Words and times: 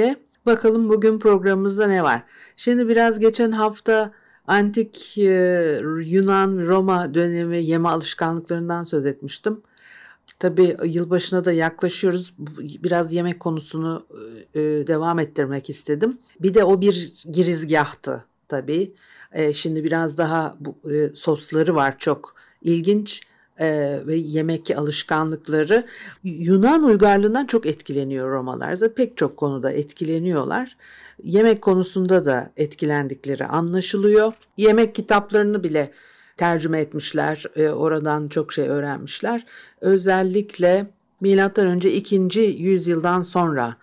Bakalım 0.46 0.90
bugün 0.90 1.20
programımızda 1.20 1.88
ne 1.88 2.04
var? 2.04 2.24
Şimdi 2.58 2.88
biraz 2.88 3.20
geçen 3.20 3.52
hafta 3.52 4.12
antik 4.48 5.18
e, 5.18 5.82
Yunan 6.06 6.68
Roma 6.68 7.14
dönemi 7.14 7.64
yeme 7.64 7.90
alışkanlıklarından 7.90 8.84
söz 8.84 9.06
etmiştim. 9.06 9.62
Tabii 10.40 10.78
yılbaşına 10.84 11.46
da 11.46 11.52
yaklaşıyoruz. 11.52 12.34
Biraz 12.84 13.14
yemek 13.14 13.40
konusunu 13.40 14.06
e, 14.54 14.60
devam 14.62 15.20
ettirmek 15.20 15.70
istedim. 15.70 16.18
Bir 16.40 16.54
de 16.54 16.64
o 16.64 16.82
bir 16.82 17.14
girizgahtı 17.32 18.26
tabii. 18.48 18.94
E, 19.32 19.54
şimdi 19.54 19.84
biraz 19.84 20.18
daha 20.18 20.58
e, 20.92 21.10
sosları 21.16 21.76
var 21.76 22.00
çok 22.00 22.36
ilginç 22.62 23.22
e, 23.60 24.00
ve 24.08 24.16
yemek 24.16 24.72
alışkanlıkları 24.78 25.86
Yunan 26.24 26.84
uygarlığından 26.84 27.46
çok 27.46 27.66
etkileniyor 27.66 28.32
Romalar. 28.32 28.74
Zaten 28.74 28.96
pek 28.96 29.18
çok 29.18 29.38
konuda 29.38 29.72
etkileniyorlar. 29.72 30.78
Yemek 31.24 31.62
konusunda 31.62 32.26
da 32.26 32.52
etkilendikleri 32.58 33.46
anlaşılıyor. 33.46 34.34
Yemek 34.58 34.96
kitaplarını 34.96 35.64
bile 35.64 35.92
tercüme 36.40 36.80
etmişler. 36.80 37.44
E, 37.56 37.70
oradan 37.70 38.28
çok 38.28 38.54
şey 38.54 38.68
öğrenmişler. 38.68 39.46
Özellikle 39.82 40.88
milattan 41.22 41.68
önce 41.68 41.94
2. 41.94 42.40
yüzyıldan 42.58 43.22
sonra 43.22 43.76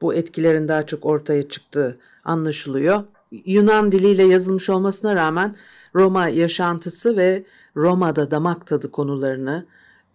bu 0.00 0.14
etkilerin 0.14 0.68
daha 0.68 0.86
çok 0.86 1.06
ortaya 1.06 1.48
çıktığı 1.48 1.98
anlaşılıyor. 2.24 3.02
Yunan 3.44 3.92
diliyle 3.92 4.22
yazılmış 4.22 4.70
olmasına 4.70 5.14
rağmen 5.14 5.56
Roma 5.94 6.28
yaşantısı 6.28 7.16
ve 7.16 7.44
Roma'da 7.76 8.30
damak 8.30 8.66
tadı 8.66 8.90
konularını 8.90 9.66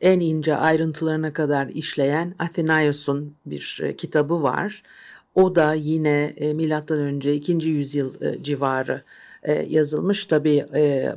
en 0.02 0.20
ince 0.20 0.56
ayrıntılarına 0.56 1.34
kadar 1.34 1.68
işleyen 1.68 2.36
Athenaios'un 2.40 3.36
bir 3.46 3.80
e, 3.84 3.96
kitabı 3.96 4.44
var. 4.44 4.84
O 5.36 5.56
da 5.56 5.74
yine 5.74 6.34
e, 6.38 6.54
milattan 6.54 7.00
önce 7.00 7.34
2. 7.34 7.52
yüzyıl 7.70 8.22
e, 8.22 8.44
civarı 8.44 9.02
yazılmış. 9.70 10.26
Tabii 10.26 10.66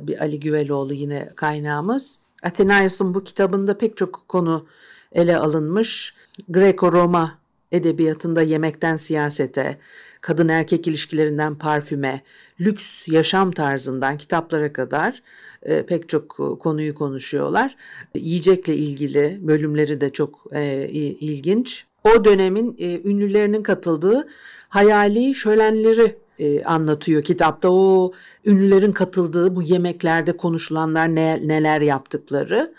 bir 0.01 0.21
Ali 0.21 0.39
Güveloğlu 0.39 0.93
yine 0.93 1.29
kaynağımız. 1.35 2.19
Athenaios'un 2.43 3.13
bu 3.13 3.23
kitabında 3.23 3.77
pek 3.77 3.97
çok 3.97 4.27
konu 4.27 4.65
ele 5.11 5.37
alınmış. 5.37 6.13
Greco-Roma 6.49 7.29
edebiyatında 7.71 8.41
yemekten 8.41 8.97
siyasete, 8.97 9.77
kadın 10.21 10.47
erkek 10.47 10.87
ilişkilerinden 10.87 11.55
parfüme, 11.55 12.21
lüks 12.59 13.07
yaşam 13.07 13.51
tarzından 13.51 14.17
kitaplara 14.17 14.73
kadar 14.73 15.21
e, 15.63 15.85
pek 15.85 16.09
çok 16.09 16.29
konuyu 16.59 16.95
konuşuyorlar. 16.95 17.75
Yiyecekle 18.15 18.75
ilgili 18.75 19.37
bölümleri 19.41 20.01
de 20.01 20.09
çok 20.09 20.47
e, 20.51 20.87
ilginç. 21.19 21.85
O 22.03 22.25
dönemin 22.25 22.75
e, 22.79 23.09
ünlülerinin 23.09 23.63
katıldığı 23.63 24.27
hayali 24.69 25.35
şölenleri 25.35 26.17
e, 26.41 26.63
anlatıyor 26.63 27.23
kitapta. 27.23 27.69
O 27.71 28.11
ünlülerin 28.45 28.91
katıldığı 28.91 29.55
bu 29.55 29.61
yemeklerde 29.61 30.37
konuşulanlar 30.37 31.15
ne, 31.15 31.47
neler 31.47 31.81
yaptıkları. 31.81 32.73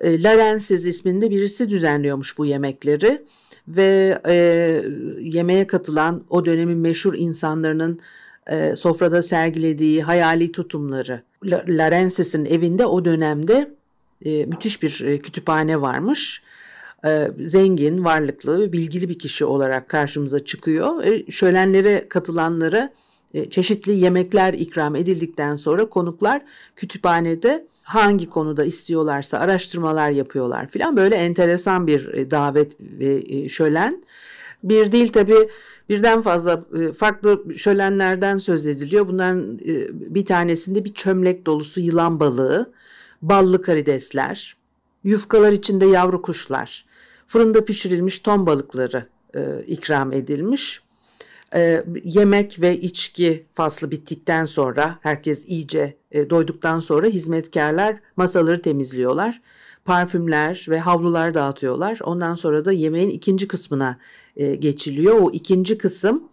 E, 0.00 0.22
Larensiz 0.22 0.86
isminde 0.86 1.30
birisi 1.30 1.68
düzenliyormuş 1.68 2.38
bu 2.38 2.46
yemekleri 2.46 3.22
ve 3.68 4.20
e, 4.28 4.34
yemeğe 5.20 5.66
katılan 5.66 6.22
o 6.30 6.44
dönemin 6.44 6.78
meşhur 6.78 7.14
insanlarının 7.14 8.00
e, 8.46 8.76
sofrada 8.76 9.22
sergilediği 9.22 10.02
hayali 10.02 10.52
tutumları. 10.52 11.22
Larensis'in 11.68 12.44
evinde 12.44 12.86
o 12.86 13.04
dönemde 13.04 13.70
e, 14.24 14.44
müthiş 14.46 14.82
bir 14.82 15.00
e, 15.00 15.18
kütüphane 15.18 15.80
varmış. 15.80 16.42
E, 17.06 17.30
zengin, 17.44 18.04
varlıklı 18.04 18.60
ve 18.60 18.72
bilgili 18.72 19.08
bir 19.08 19.18
kişi 19.18 19.44
olarak 19.44 19.88
karşımıza 19.88 20.44
çıkıyor. 20.44 21.04
E, 21.04 21.30
şölenlere 21.30 22.08
katılanlara 22.08 22.92
e, 23.34 23.50
çeşitli 23.50 23.92
yemekler 23.92 24.54
ikram 24.54 24.96
edildikten 24.96 25.56
sonra 25.56 25.88
konuklar 25.88 26.42
kütüphanede 26.76 27.66
hangi 27.82 28.30
konuda 28.30 28.64
istiyorlarsa 28.64 29.38
araştırmalar 29.38 30.10
yapıyorlar 30.10 30.66
filan 30.66 30.96
böyle 30.96 31.14
enteresan 31.14 31.86
bir 31.86 32.30
davet 32.30 32.72
ve 32.80 33.48
şölen. 33.48 34.04
Bir 34.64 34.92
değil 34.92 35.12
tabi 35.12 35.34
birden 35.88 36.22
fazla 36.22 36.64
farklı 36.98 37.58
şölenlerden 37.58 38.38
söz 38.38 38.66
ediliyor. 38.66 39.08
Bunların 39.08 39.58
bir 39.90 40.26
tanesinde 40.26 40.84
bir 40.84 40.94
çömlek 40.94 41.46
dolusu 41.46 41.80
yılan 41.80 42.20
balığı, 42.20 42.72
ballı 43.22 43.62
karidesler, 43.62 44.56
yufkalar 45.04 45.52
içinde 45.52 45.86
yavru 45.86 46.22
kuşlar, 46.22 46.84
fırında 47.30 47.64
pişirilmiş 47.64 48.18
ton 48.18 48.46
balıkları 48.46 49.06
ikram 49.66 50.12
edilmiş. 50.12 50.82
E, 51.54 51.84
yemek 52.04 52.60
ve 52.60 52.80
içki 52.80 53.46
faslı 53.54 53.90
bittikten 53.90 54.44
sonra 54.44 54.98
herkes 55.00 55.44
iyice 55.46 55.96
e, 56.12 56.30
doyduktan 56.30 56.80
sonra 56.80 57.06
hizmetkarlar 57.06 57.96
masaları 58.16 58.62
temizliyorlar. 58.62 59.40
Parfümler 59.84 60.66
ve 60.68 60.80
havlular 60.80 61.34
dağıtıyorlar. 61.34 61.98
Ondan 62.02 62.34
sonra 62.34 62.64
da 62.64 62.72
yemeğin 62.72 63.10
ikinci 63.10 63.48
kısmına 63.48 63.98
e, 64.36 64.54
geçiliyor. 64.54 65.18
O 65.20 65.30
ikinci 65.30 65.78
kısım 65.78 66.28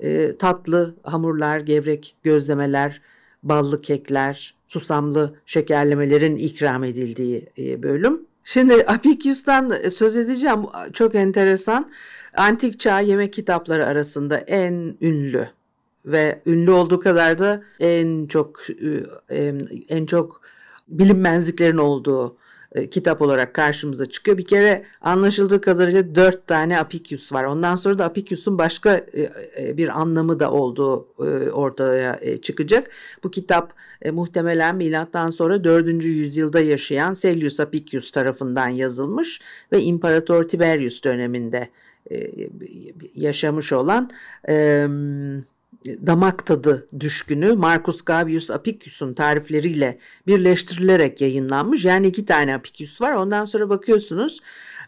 e, 0.00 0.36
tatlı 0.36 0.94
hamurlar, 1.02 1.60
gevrek 1.60 2.16
gözlemeler, 2.22 3.00
ballı 3.42 3.82
kekler, 3.82 4.54
susamlı 4.66 5.34
şekerlemelerin 5.46 6.36
ikram 6.36 6.84
edildiği 6.84 7.48
e, 7.58 7.82
bölüm. 7.82 8.27
Şimdi 8.50 8.74
Apicius'tan 8.86 9.88
söz 9.90 10.16
edeceğim. 10.16 10.60
Çok 10.92 11.14
enteresan 11.14 11.90
antik 12.36 12.80
çağ 12.80 13.00
yemek 13.00 13.32
kitapları 13.32 13.86
arasında 13.86 14.38
en 14.38 14.96
ünlü 15.00 15.48
ve 16.04 16.42
ünlü 16.46 16.70
olduğu 16.70 17.00
kadar 17.00 17.38
da 17.38 17.62
en 17.80 18.26
çok 18.26 18.60
e, 19.30 19.54
en 19.88 20.06
çok 20.06 20.40
bilinmezliklerin 20.88 21.76
olduğu 21.76 22.36
e, 22.72 22.90
kitap 22.90 23.22
olarak 23.22 23.54
karşımıza 23.54 24.06
çıkıyor. 24.06 24.38
Bir 24.38 24.46
kere 24.46 24.84
anlaşıldığı 25.00 25.60
kadarıyla 25.60 26.14
dört 26.14 26.46
tane 26.46 26.78
Apicius 26.78 27.32
var. 27.32 27.44
Ondan 27.44 27.76
sonra 27.76 27.98
da 27.98 28.04
Apicius'un 28.04 28.58
başka 28.58 28.96
e, 29.58 29.76
bir 29.76 30.00
anlamı 30.00 30.40
da 30.40 30.52
olduğu 30.52 31.08
ortaya 31.52 32.40
çıkacak. 32.42 32.90
Bu 33.24 33.30
kitap 33.30 33.74
muhtemelen 34.12 34.76
milattan 34.76 35.30
sonra 35.30 35.64
4. 35.64 36.04
yüzyılda 36.04 36.60
yaşayan 36.60 37.14
Sellius 37.14 37.60
Apicius 37.60 38.10
tarafından 38.10 38.68
yazılmış 38.68 39.40
ve 39.72 39.82
İmparator 39.82 40.48
Tiberius 40.48 41.04
döneminde 41.04 41.68
e, 42.10 42.30
yaşamış 43.14 43.72
olan 43.72 44.10
e, 44.48 44.86
damak 45.86 46.46
tadı 46.46 46.88
düşkünü 47.00 47.52
Marcus 47.52 48.02
Gavius 48.02 48.50
Apicius'un 48.50 49.12
tarifleriyle 49.12 49.98
birleştirilerek 50.26 51.20
yayınlanmış. 51.20 51.84
Yani 51.84 52.06
iki 52.06 52.26
tane 52.26 52.54
Apicius 52.54 53.00
var. 53.00 53.12
Ondan 53.12 53.44
sonra 53.44 53.68
bakıyorsunuz 53.68 54.40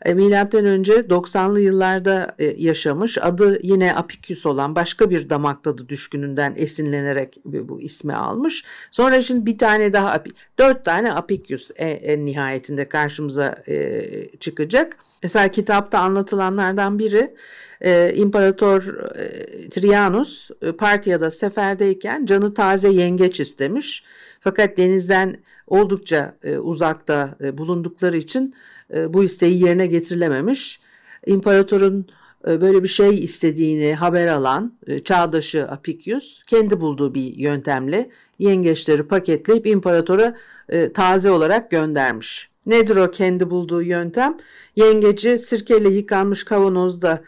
e, 0.05 0.15
milattan 0.15 0.65
önce 0.65 0.93
90'lı 0.95 1.61
yıllarda 1.61 2.35
e, 2.39 2.45
yaşamış 2.45 3.19
adı 3.19 3.59
yine 3.63 3.95
Apicius 3.95 4.47
olan 4.47 4.75
başka 4.75 5.11
bir 5.11 5.31
damak 5.31 5.65
tadı 5.65 5.89
düşkününden 5.89 6.55
esinlenerek 6.57 7.37
bu 7.45 7.81
ismi 7.81 8.15
almış. 8.15 8.65
Sonra 8.91 9.23
şimdi 9.23 9.47
bir 9.47 9.59
tane 9.59 9.93
daha 9.93 10.25
dört 10.59 10.85
tane 10.85 11.13
Apicius 11.13 11.71
en, 11.77 12.27
nihayetinde 12.27 12.89
karşımıza 12.89 13.63
e, 13.69 14.39
çıkacak. 14.41 14.97
Mesela 15.23 15.49
kitapta 15.49 15.99
anlatılanlardan 15.99 16.99
biri 16.99 17.35
e, 17.81 18.13
İmparator 18.15 18.83
e, 19.17 19.69
Trianus 19.69 20.51
e, 20.63 20.73
Partiya'da 20.73 21.31
seferdeyken 21.31 22.27
canı 22.27 22.55
taze 22.55 22.89
yengeç 22.89 23.41
istemiş. 23.41 24.05
Fakat 24.41 24.77
denizden 24.79 25.37
oldukça 25.67 26.35
e, 26.43 26.59
uzakta 26.59 27.35
e, 27.41 27.59
bulundukları 27.59 28.17
için 28.17 28.55
e, 28.95 29.15
bu 29.15 29.25
isteği 29.25 29.65
yerine 29.65 29.87
getirilememiş. 29.87 30.81
İmparatorun 31.27 32.07
e, 32.49 32.61
böyle 32.61 32.83
bir 32.83 32.89
şey 32.89 33.25
istediğini 33.25 33.95
haber 33.95 34.27
alan 34.27 34.73
e, 34.87 35.01
çağdaşı 35.01 35.65
Apicius 35.65 36.43
kendi 36.45 36.81
bulduğu 36.81 37.15
bir 37.15 37.37
yöntemle 37.37 38.11
yengeçleri 38.39 39.03
paketleyip 39.03 39.67
imparatora 39.67 40.37
e, 40.69 40.93
taze 40.93 41.31
olarak 41.31 41.71
göndermiş. 41.71 42.51
Nedir 42.67 42.97
o 42.97 43.11
kendi 43.11 43.51
bulduğu 43.51 43.83
yöntem? 43.83 44.37
Yengeci 44.77 45.39
sirkeyle 45.39 45.89
yıkanmış 45.89 46.45
kavanozda 46.45 47.23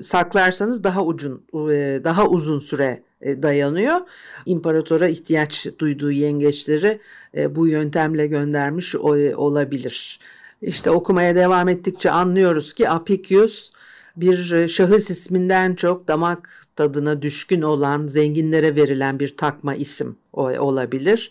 saklarsanız 0.00 0.84
daha 0.84 1.04
ucun 1.04 1.42
daha 2.04 2.28
uzun 2.28 2.60
süre 2.60 3.02
dayanıyor. 3.22 4.00
İmparatora 4.46 5.08
ihtiyaç 5.08 5.66
duyduğu 5.78 6.10
yengeçleri 6.10 7.00
bu 7.50 7.68
yöntemle 7.68 8.26
göndermiş 8.26 8.94
olabilir. 8.94 10.20
İşte 10.62 10.90
okumaya 10.90 11.34
devam 11.34 11.68
ettikçe 11.68 12.10
anlıyoruz 12.10 12.72
ki 12.72 12.88
Apicius 12.88 13.70
bir 14.16 14.68
şahıs 14.68 15.10
isminden 15.10 15.74
çok 15.74 16.08
damak 16.08 16.66
tadına 16.76 17.22
düşkün 17.22 17.62
olan, 17.62 18.06
zenginlere 18.06 18.76
verilen 18.76 19.18
bir 19.18 19.36
takma 19.36 19.74
isim 19.74 20.16
olabilir. 20.32 21.30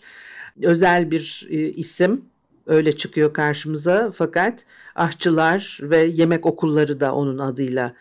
Özel 0.62 1.10
bir 1.10 1.46
isim 1.50 2.24
öyle 2.66 2.96
çıkıyor 2.96 3.32
karşımıza 3.32 4.10
fakat 4.14 4.64
aşçılar 4.94 5.78
ve 5.82 5.98
yemek 5.98 6.46
okulları 6.46 7.00
da 7.00 7.14
onun 7.14 7.38
adıyla 7.38 7.94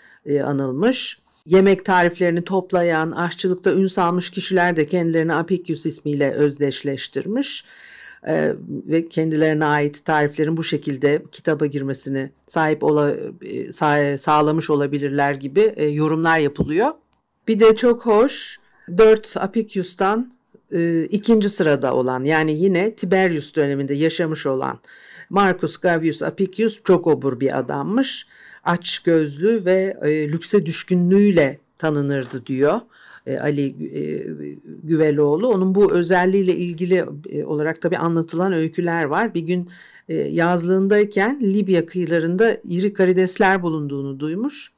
anılmış. 0.44 1.20
Yemek 1.46 1.86
tariflerini 1.86 2.44
toplayan, 2.44 3.12
aşçılıkta 3.12 3.74
ün 3.74 3.88
salmış 3.88 4.30
kişiler 4.30 4.76
de 4.76 4.88
kendilerini 4.88 5.34
Apicius 5.34 5.86
ismiyle 5.86 6.32
özdeşleştirmiş 6.32 7.66
e, 8.28 8.54
ve 8.68 9.10
kendilerine 9.10 9.66
ait 9.66 10.06
tariflerin 10.06 10.58
bu 10.58 10.64
şekilde 10.64 11.24
kitaba 11.32 11.66
girmesini 11.66 12.30
sahip 12.48 12.84
ola, 12.84 13.16
e, 13.42 13.74
sağ, 13.74 14.18
sağlamış 14.18 14.70
olabilirler 14.70 15.34
gibi 15.34 15.74
e, 15.76 15.88
yorumlar 15.88 16.40
yapılıyor. 16.40 16.92
Bir 17.48 17.60
de 17.60 17.76
çok 17.76 18.06
hoş 18.06 18.60
4 18.98 19.38
Apicius'tan 19.38 20.34
e, 20.72 21.04
ikinci 21.04 21.50
sırada 21.50 21.96
olan 21.96 22.24
yani 22.24 22.52
yine 22.52 22.96
Tiberius 22.96 23.56
döneminde 23.56 23.94
yaşamış 23.94 24.46
olan 24.46 24.80
Marcus 25.30 25.78
Gavius 25.78 26.24
Apicius 26.24 26.80
çok 26.84 27.08
obur 27.08 27.40
bir 27.40 27.60
adammış. 27.60 28.28
Aç 28.66 29.00
gözlü 29.00 29.66
ve 29.66 29.98
e, 30.02 30.30
lükse 30.30 30.66
düşkünlüğüyle 30.66 31.60
tanınırdı 31.78 32.46
diyor. 32.46 32.80
E, 33.28 33.40
Ali 33.40 33.68
e, 33.68 34.02
Güveloğlu. 34.84 35.48
Onun 35.48 35.76
bu 35.76 35.94
özelliğiyle 35.94 36.56
ilgili 36.56 37.06
e, 37.30 37.46
olarak 37.46 37.82
tabii 37.82 37.98
anlatılan 37.98 38.54
öyküler 38.54 39.04
var. 39.04 39.34
Bir 39.34 39.42
gün 39.42 39.70
yazlığındayken 40.30 41.40
Libya 41.42 41.86
kıyılarında 41.86 42.58
iri 42.70 42.94
karidesler 42.94 43.62
bulunduğunu 43.62 44.20
duymuş 44.20 44.72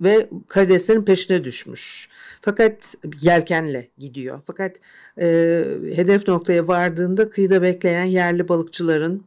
ve 0.00 0.28
karideslerin 0.48 1.02
peşine 1.02 1.44
düşmüş. 1.44 2.08
Fakat 2.40 2.94
yelkenle 3.20 3.88
gidiyor. 3.98 4.42
Fakat 4.46 4.76
e, 5.20 5.26
hedef 5.94 6.28
noktaya 6.28 6.68
vardığında 6.68 7.30
kıyıda 7.30 7.62
bekleyen 7.62 8.04
yerli 8.04 8.48
balıkçıların 8.48 9.22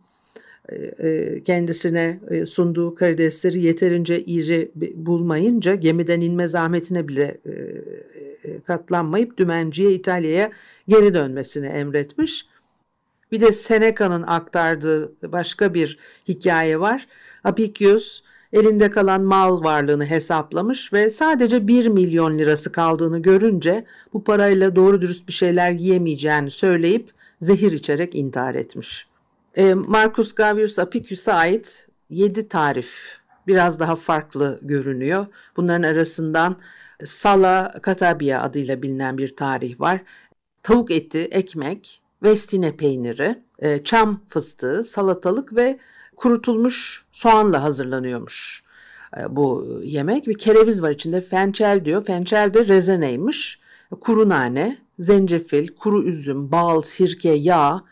kendisine 1.45 2.19
e, 2.30 2.45
sunduğu 2.45 2.95
karidesleri 2.95 3.62
yeterince 3.62 4.24
iri 4.24 4.71
bulmayınca 4.95 5.75
gemiden 5.75 6.21
inme 6.21 6.48
zahmetine 6.48 7.07
bile 7.07 7.38
e, 7.45 8.60
katlanmayıp 8.60 9.38
dümenciye 9.38 9.92
İtalya'ya 9.92 10.51
geri 10.88 11.13
dönmesini 11.13 11.66
emretmiş. 11.66 12.45
Bir 13.31 13.42
de 13.42 13.51
Seneca'nın 13.51 14.24
aktardığı 14.24 15.13
başka 15.31 15.74
bir 15.74 15.98
hikaye 16.27 16.80
var. 16.80 17.07
Apicius 17.44 18.21
elinde 18.54 18.89
kalan 18.89 19.21
mal 19.21 19.63
varlığını 19.63 20.06
hesaplamış 20.06 20.94
ve 20.94 21.10
sadece 21.10 21.68
1 21.68 21.88
milyon 21.88 22.39
lirası 22.39 22.71
kaldığını 22.71 23.21
görünce 23.21 23.86
bu 24.13 24.24
parayla 24.24 24.75
doğru 24.75 25.01
dürüst 25.01 25.27
bir 25.27 25.33
şeyler 25.33 25.71
yiyemeyeceğini 25.71 26.51
söyleyip 26.51 27.12
zehir 27.42 27.71
içerek 27.71 28.16
intihar 28.16 28.56
etmiş. 28.56 29.08
E, 29.59 29.73
Marcus 29.73 30.35
Gavius 30.35 30.79
Apicius'a 30.79 31.33
ait 31.33 31.88
7 32.09 32.47
tarif 32.47 33.19
biraz 33.47 33.79
daha 33.79 33.95
farklı 33.95 34.59
görünüyor. 34.61 35.25
Bunların 35.57 35.83
arasından 35.83 36.56
Sala 37.06 37.73
Katabia 37.81 38.41
adıyla 38.41 38.81
bilinen 38.81 39.17
bir 39.17 39.35
tarih 39.35 39.79
var. 39.79 40.01
Tavuk 40.63 40.91
eti, 40.91 41.19
ekmek, 41.19 42.01
vestine 42.23 42.75
peyniri, 42.75 43.44
e, 43.59 43.83
çam 43.83 44.21
fıstığı, 44.29 44.83
salatalık 44.83 45.56
ve 45.56 45.79
kurutulmuş 46.15 47.06
soğanla 47.11 47.63
hazırlanıyormuş 47.63 48.63
e, 49.17 49.35
bu 49.35 49.79
yemek. 49.83 50.27
Bir 50.27 50.38
kereviz 50.38 50.81
var 50.81 50.91
içinde 50.91 51.21
fençel 51.21 51.85
diyor. 51.85 52.06
Fençel 52.06 52.53
de 52.53 52.67
rezeneymiş. 52.67 53.59
Kuru 54.01 54.29
nane, 54.29 54.77
zencefil, 55.00 55.67
kuru 55.67 56.03
üzüm, 56.03 56.51
bal, 56.51 56.81
sirke, 56.81 57.29
yağ, 57.29 57.83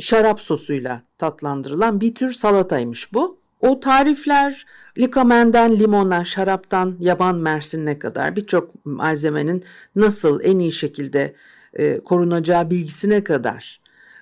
şarap 0.00 0.40
sosuyla 0.40 1.02
tatlandırılan 1.18 2.00
bir 2.00 2.14
tür 2.14 2.32
salataymış 2.32 3.14
bu. 3.14 3.38
O 3.60 3.80
tarifler 3.80 4.66
likamenden 4.98 5.78
limona, 5.78 6.24
şaraptan 6.24 6.96
yaban 7.00 7.36
mersinine 7.36 7.98
kadar 7.98 8.36
birçok 8.36 8.86
malzemenin 8.86 9.64
nasıl 9.96 10.40
en 10.42 10.58
iyi 10.58 10.72
şekilde 10.72 11.34
e, 11.74 12.00
korunacağı 12.00 12.70
bilgisine 12.70 13.24
kadar 13.24 13.80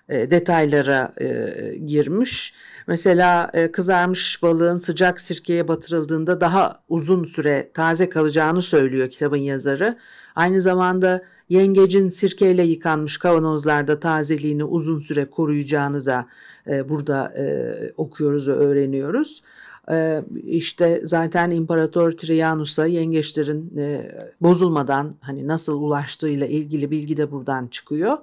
e, 0.09 0.31
detaylara 0.31 1.15
e, 1.21 1.77
girmiş. 1.87 2.55
Mesela 2.87 3.51
e, 3.55 3.73
kızarmış 3.73 4.43
balığın 4.43 4.79
sıcak 4.79 5.21
sirkeye 5.21 5.69
batırıldığında 5.69 6.41
daha 6.41 6.83
uzun 6.89 7.25
süre 7.25 7.71
taze 7.75 8.09
kalacağını 8.09 8.63
söylüyor 8.63 9.11
kitabın 9.11 9.37
yazarı. 9.37 9.97
Aynı 10.35 10.61
zamanda 10.61 11.23
Yengecin 11.49 12.09
sirkeyle 12.09 12.63
yıkanmış 12.63 13.19
kavanozlarda 13.19 14.01
tazeliğini 14.01 14.65
uzun 14.65 15.01
süre 15.01 15.25
koruyacağını 15.25 16.07
da 16.07 16.27
e, 16.67 16.89
burada 16.89 17.35
e, 17.39 17.75
okuyoruz 17.97 18.49
ve 18.49 18.53
öğreniyoruz. 18.53 19.43
E, 19.91 20.23
işte 20.45 21.01
zaten 21.05 21.51
İmparator 21.51 22.13
Trianus'a 22.13 22.87
yengeçlerin 22.87 23.77
e, 23.77 24.13
bozulmadan 24.41 25.15
hani 25.21 25.49
nasıl 25.49 25.83
ulaştığıyla 25.83 26.47
ilgili 26.47 26.91
bilgi 26.91 27.17
de 27.17 27.31
buradan 27.31 27.67
çıkıyor. 27.67 28.19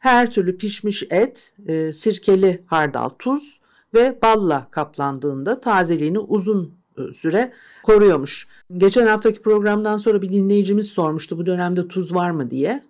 Her 0.00 0.30
türlü 0.30 0.56
pişmiş 0.56 1.02
et, 1.10 1.52
e, 1.66 1.92
sirkeli 1.92 2.62
hardal, 2.66 3.08
tuz 3.08 3.60
ve 3.94 4.18
balla 4.22 4.66
kaplandığında 4.70 5.60
tazeliğini 5.60 6.18
uzun 6.18 6.74
süre 7.16 7.52
koruyormuş. 7.82 8.46
Geçen 8.76 9.06
haftaki 9.06 9.42
programdan 9.42 9.98
sonra 9.98 10.22
bir 10.22 10.32
dinleyicimiz 10.32 10.86
sormuştu 10.86 11.38
bu 11.38 11.46
dönemde 11.46 11.88
tuz 11.88 12.14
var 12.14 12.30
mı 12.30 12.50
diye. 12.50 12.82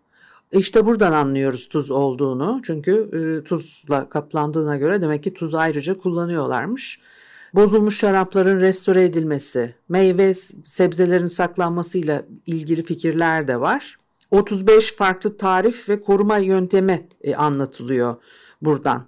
İşte 0.53 0.87
buradan 0.87 1.13
anlıyoruz 1.13 1.69
tuz 1.69 1.91
olduğunu. 1.91 2.61
Çünkü 2.65 2.93
e, 3.13 3.45
tuzla 3.45 4.09
kaplandığına 4.09 4.77
göre 4.77 5.03
demek 5.03 5.23
ki 5.23 5.35
tuz 5.35 5.55
ayrıca 5.55 5.99
kullanıyorlarmış. 5.99 7.01
Bozulmuş 7.55 7.99
şarapların 7.99 8.61
restore 8.61 9.05
edilmesi, 9.05 9.75
meyve 9.89 10.35
sebzelerin 10.65 11.27
saklanmasıyla 11.27 12.23
ilgili 12.47 12.83
fikirler 12.83 13.49
de 13.49 13.61
var. 13.61 13.99
35 14.31 14.95
farklı 14.95 15.37
tarif 15.37 15.89
ve 15.89 16.01
koruma 16.01 16.39
yöntemi 16.39 17.09
e, 17.23 17.35
anlatılıyor 17.35 18.17
buradan 18.63 19.07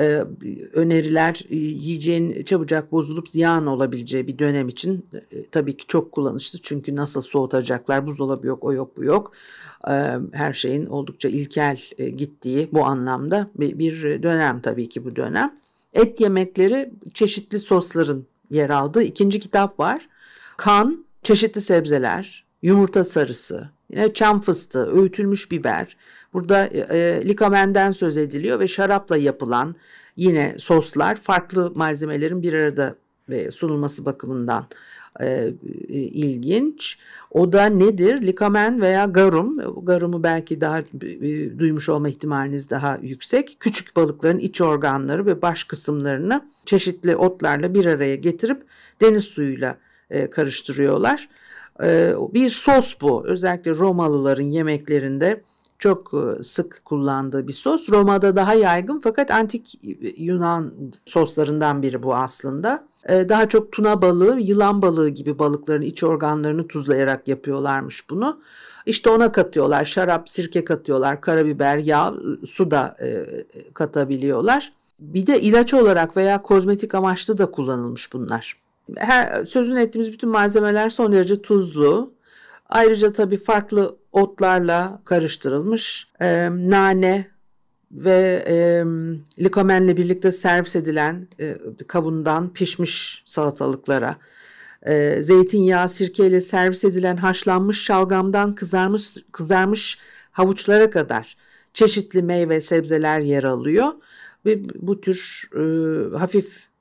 e, 0.00 0.24
öneriler 0.72 1.44
e, 1.50 1.56
yiyeceğin 1.56 2.44
çabucak 2.44 2.92
bozulup 2.92 3.28
ziyan 3.28 3.66
olabileceği 3.66 4.26
bir 4.26 4.38
dönem 4.38 4.68
için 4.68 5.06
e, 5.32 5.46
tabii 5.46 5.76
ki 5.76 5.86
çok 5.86 6.12
kullanışlı. 6.12 6.58
Çünkü 6.62 6.96
nasıl 6.96 7.20
soğutacaklar 7.20 8.06
buzdolabı 8.06 8.46
yok 8.46 8.64
o 8.64 8.72
yok 8.72 8.96
bu 8.96 9.04
yok. 9.04 9.32
E, 9.88 10.18
her 10.32 10.52
şeyin 10.52 10.86
oldukça 10.86 11.28
ilkel 11.28 11.78
gittiği 12.16 12.68
bu 12.72 12.84
anlamda 12.84 13.50
bir, 13.54 13.78
bir 13.78 14.22
dönem 14.22 14.60
tabii 14.60 14.88
ki 14.88 15.04
bu 15.04 15.16
dönem. 15.16 15.58
Et 15.94 16.20
yemekleri 16.20 16.92
çeşitli 17.14 17.58
sosların 17.58 18.24
yer 18.50 18.70
aldığı 18.70 19.02
ikinci 19.02 19.40
kitap 19.40 19.80
var. 19.80 20.08
Kan, 20.56 21.04
çeşitli 21.22 21.60
sebzeler, 21.60 22.44
yumurta 22.62 23.04
sarısı, 23.04 23.68
yine 23.90 24.14
çam 24.14 24.40
fıstığı, 24.40 24.96
öğütülmüş 24.96 25.50
biber, 25.50 25.96
Burada 26.32 26.66
e, 26.66 26.78
e, 26.78 27.28
likamenden 27.28 27.90
söz 27.90 28.16
ediliyor 28.16 28.60
ve 28.60 28.68
şarapla 28.68 29.16
yapılan 29.16 29.74
yine 30.16 30.54
soslar 30.58 31.16
farklı 31.16 31.72
malzemelerin 31.74 32.42
bir 32.42 32.52
arada 32.52 32.94
e, 33.30 33.50
sunulması 33.50 34.04
bakımından 34.04 34.66
e, 35.20 35.26
e, 35.88 35.94
ilginç. 35.94 36.98
O 37.30 37.52
da 37.52 37.66
nedir? 37.66 38.22
Likamen 38.22 38.80
veya 38.80 39.04
garum. 39.04 39.84
Garumu 39.84 40.22
belki 40.22 40.60
daha 40.60 40.78
e, 40.78 41.58
duymuş 41.58 41.88
olma 41.88 42.08
ihtimaliniz 42.08 42.70
daha 42.70 42.98
yüksek. 43.02 43.56
Küçük 43.60 43.96
balıkların 43.96 44.38
iç 44.38 44.60
organları 44.60 45.26
ve 45.26 45.42
baş 45.42 45.64
kısımlarını 45.64 46.48
çeşitli 46.66 47.16
otlarla 47.16 47.74
bir 47.74 47.86
araya 47.86 48.16
getirip 48.16 48.62
deniz 49.00 49.24
suyuyla 49.24 49.76
e, 50.10 50.30
karıştırıyorlar. 50.30 51.28
E, 51.82 52.14
bir 52.34 52.50
sos 52.50 52.94
bu. 53.00 53.26
Özellikle 53.26 53.70
Romalıların 53.70 54.42
yemeklerinde 54.42 55.42
çok 55.82 56.14
e, 56.14 56.42
sık 56.42 56.82
kullandığı 56.84 57.48
bir 57.48 57.52
sos. 57.52 57.90
Roma'da 57.90 58.36
daha 58.36 58.54
yaygın 58.54 59.00
fakat 59.04 59.30
antik 59.30 59.80
Yunan 60.16 60.72
soslarından 61.06 61.82
biri 61.82 62.02
bu 62.02 62.14
aslında. 62.14 62.84
E, 63.08 63.28
daha 63.28 63.48
çok 63.48 63.72
tuna 63.72 64.02
balığı, 64.02 64.40
yılan 64.40 64.82
balığı 64.82 65.08
gibi 65.08 65.38
balıkların 65.38 65.82
iç 65.82 66.04
organlarını 66.04 66.68
tuzlayarak 66.68 67.28
yapıyorlarmış 67.28 68.10
bunu. 68.10 68.40
İşte 68.86 69.10
ona 69.10 69.32
katıyorlar 69.32 69.84
şarap, 69.84 70.28
sirke 70.28 70.64
katıyorlar, 70.64 71.20
karabiber, 71.20 71.78
yağ, 71.78 72.14
su 72.50 72.70
da 72.70 72.96
e, 73.00 73.26
katabiliyorlar. 73.74 74.72
Bir 74.98 75.26
de 75.26 75.40
ilaç 75.40 75.74
olarak 75.74 76.16
veya 76.16 76.42
kozmetik 76.42 76.94
amaçlı 76.94 77.38
da 77.38 77.46
kullanılmış 77.50 78.12
bunlar. 78.12 78.56
Her, 78.96 79.46
sözünü 79.46 79.80
ettiğimiz 79.80 80.12
bütün 80.12 80.30
malzemeler 80.30 80.90
son 80.90 81.12
derece 81.12 81.42
tuzlu. 81.42 82.12
Ayrıca 82.72 83.12
tabii 83.12 83.36
farklı 83.36 83.98
otlarla 84.12 85.02
karıştırılmış. 85.04 86.08
E, 86.20 86.48
nane 86.50 87.26
ve 87.90 88.44
e, 88.48 88.84
likomenle 89.44 89.96
birlikte 89.96 90.32
servis 90.32 90.76
edilen 90.76 91.28
e, 91.40 91.56
kavundan 91.88 92.52
pişmiş 92.52 93.22
salatalıklara, 93.26 94.16
e, 94.82 95.22
zeytinyağı, 95.22 95.88
sirkeyle 95.88 96.40
servis 96.40 96.84
edilen 96.84 97.16
haşlanmış 97.16 97.84
şalgamdan 97.84 98.54
kızarmış 98.54 99.16
kızarmış 99.32 99.98
havuçlara 100.30 100.90
kadar 100.90 101.36
çeşitli 101.74 102.22
meyve 102.22 102.60
sebzeler 102.60 103.20
yer 103.20 103.44
alıyor 103.44 103.88
ve 104.46 104.60
bu 104.74 105.00
tür 105.00 105.50
e, 105.56 105.62
hafif 106.18 106.71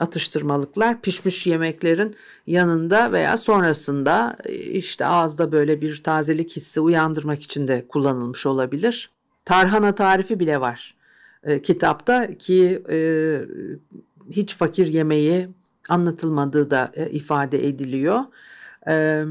atıştırmalıklar 0.00 1.00
pişmiş 1.00 1.46
yemeklerin 1.46 2.16
yanında 2.46 3.12
veya 3.12 3.36
sonrasında 3.36 4.36
e, 4.44 4.54
işte 4.54 5.06
ağızda 5.06 5.52
böyle 5.52 5.80
bir 5.80 6.02
tazelik 6.02 6.56
hissi 6.56 6.80
uyandırmak 6.80 7.42
için 7.42 7.68
de 7.68 7.84
kullanılmış 7.88 8.46
olabilir. 8.46 9.10
Tarhana 9.44 9.94
tarifi 9.94 10.40
bile 10.40 10.60
var 10.60 10.98
e, 11.42 11.62
kitapta 11.62 12.38
ki 12.38 12.82
e, 12.90 13.40
hiç 14.30 14.54
fakir 14.54 14.86
yemeği 14.86 15.48
anlatılmadığı 15.88 16.70
da 16.70 16.92
e, 16.94 17.10
ifade 17.10 17.68
ediliyor. 17.68 18.20
E, 18.88 19.24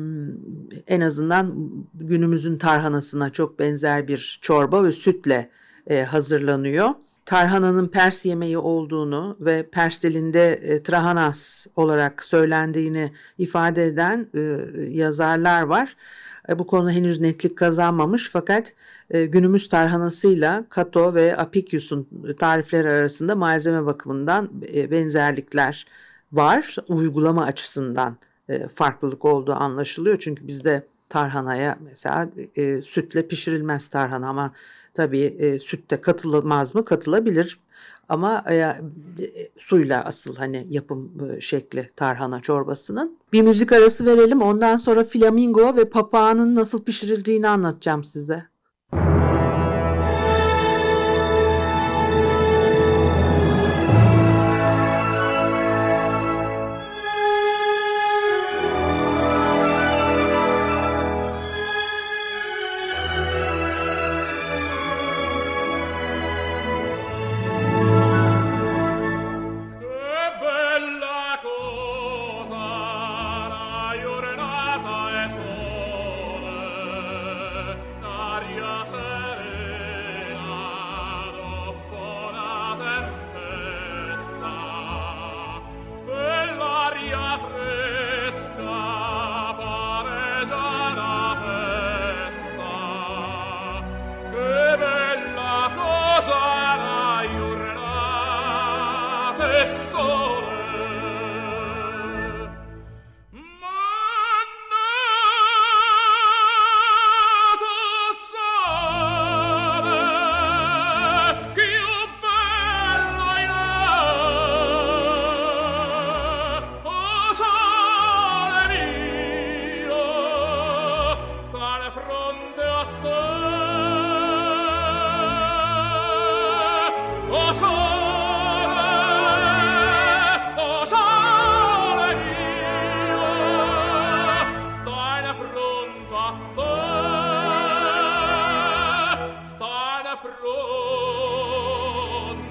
en 0.88 1.02
azından 1.02 1.56
günümüzün 1.94 2.58
tarhanasına 2.58 3.30
çok 3.30 3.60
benzer 3.60 4.08
bir 4.08 4.40
çorba 4.42 4.84
ve 4.84 4.92
sütle 4.92 5.50
e, 5.88 6.04
hazırlanıyor 6.04 6.90
tarhananın 7.28 7.88
Pers 7.88 8.26
yemeği 8.26 8.58
olduğunu 8.58 9.38
ve 9.40 9.70
Pers 9.70 10.04
dilinde 10.04 10.54
e, 10.54 10.84
trahanas 10.84 11.68
olarak 11.76 12.24
söylendiğini 12.24 13.12
ifade 13.38 13.86
eden 13.86 14.28
e, 14.34 14.40
yazarlar 14.90 15.62
var. 15.62 15.96
E, 16.50 16.60
bu 16.60 16.68
konu 16.68 16.92
henüz 16.92 17.20
netlik 17.20 17.58
kazanmamış 17.58 18.30
fakat 18.30 18.74
e, 19.10 19.26
günümüz 19.26 19.70
tarhanasıyla 19.70 20.66
Kato 20.70 21.14
ve 21.14 21.38
Apicius'un 21.38 22.08
tarifleri 22.40 22.92
arasında 22.92 23.36
malzeme 23.36 23.86
bakımından 23.86 24.50
e, 24.74 24.92
benzerlikler 24.92 25.86
var. 26.32 26.76
Uygulama 26.88 27.46
açısından 27.46 28.18
e, 28.50 28.68
farklılık 28.68 29.26
olduğu 29.26 29.54
anlaşılıyor. 29.54 30.20
Çünkü 30.20 30.48
bizde 30.48 30.84
tarhanaya 31.10 31.78
mesela 31.80 32.30
e, 32.56 32.82
sütle 32.82 33.28
pişirilmez 33.28 33.88
tarhana 33.88 34.30
ama 34.30 34.52
Tabii 34.98 35.36
e, 35.40 35.60
sütte 35.60 36.02
katılmaz 36.02 36.76
mı? 36.76 36.86
Katılabilir. 36.86 37.60
Ama 38.10 38.44
e, 38.50 38.56
e, 38.56 38.78
suyla 39.58 40.06
asıl 40.06 40.36
hani 40.36 40.68
yapım 40.70 41.12
e, 41.38 41.42
şekli 41.42 41.90
tarhana 41.96 42.40
çorbasının. 42.40 43.18
Bir 43.34 43.42
müzik 43.42 43.72
arası 43.72 44.06
verelim. 44.06 44.42
Ondan 44.42 44.78
sonra 44.78 45.04
flamingo 45.04 45.76
ve 45.76 45.90
papağanın 45.90 46.56
nasıl 46.56 46.84
pişirildiğini 46.84 47.48
anlatacağım 47.48 48.04
size. 48.04 48.44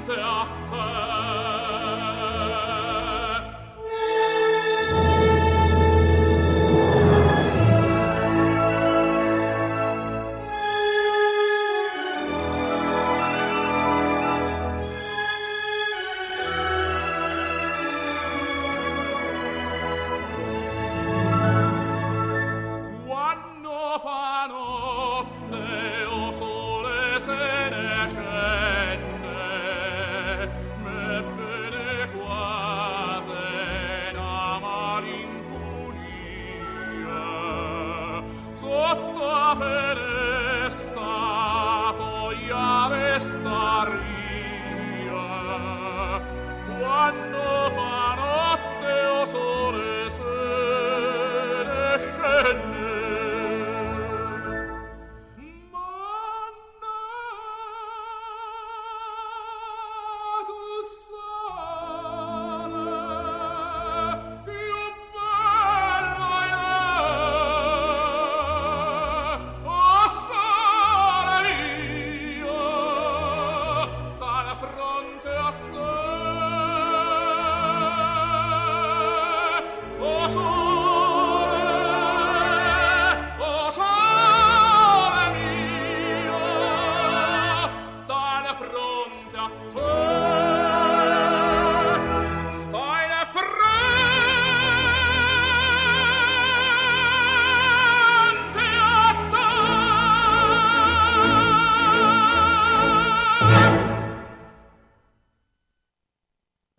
tratta 0.06 1.05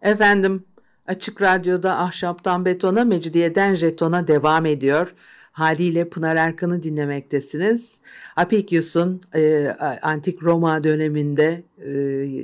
Efendim 0.08 0.64
Açık 1.08 1.42
Radyo'da 1.42 1.98
Ahşaptan 1.98 2.66
Betona, 2.66 3.04
Mecidiyeden 3.04 3.76
Jeton'a 3.76 4.28
devam 4.28 4.66
ediyor. 4.66 5.14
Haliyle 5.52 6.10
Pınar 6.10 6.36
Erkan'ı 6.36 6.84
dinlemektesiniz. 6.84 8.00
Apicius'un 8.36 9.22
e, 9.36 9.68
Antik 10.02 10.44
Roma 10.44 10.84
döneminde 10.84 11.64
e, 11.78 11.90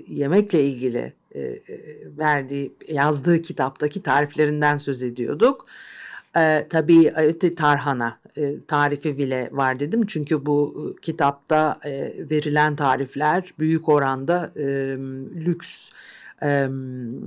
yemekle 0.07 0.63
ilgili 0.63 1.13
e, 1.31 1.41
e 1.41 1.59
verdiği, 2.17 2.73
yazdığı 2.87 3.41
kitaptaki 3.41 4.03
tariflerinden 4.03 4.77
söz 4.77 5.03
ediyorduk. 5.03 5.65
E, 6.37 6.67
tabii 6.69 7.05
e, 7.05 7.55
tarhana 7.55 8.19
e, 8.37 8.53
tarifi 8.67 9.17
bile 9.17 9.49
var 9.51 9.79
dedim. 9.79 10.05
Çünkü 10.05 10.45
bu 10.45 10.75
e, 10.77 11.01
kitapta 11.01 11.79
e, 11.85 12.13
verilen 12.29 12.75
tarifler 12.75 13.53
büyük 13.59 13.89
oranda 13.89 14.51
e, 14.55 14.65
lüks 15.45 15.89
e, 16.43 16.67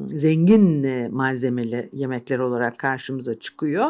zengin 0.09 0.87
malzemeli 1.15 1.89
yemekler 1.93 2.39
olarak 2.39 2.79
karşımıza 2.79 3.41
çıkıyor. 3.41 3.87